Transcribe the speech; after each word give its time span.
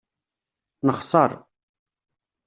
Nexṣeṛ. 0.85 1.31